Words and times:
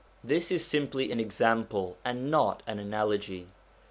This 0.23 0.49
is 0.49 0.65
simply 0.65 1.11
an 1.11 1.19
example, 1.19 1.95
and 2.03 2.31
not 2.31 2.63
an 2.65 2.79
analogy. 2.79 3.45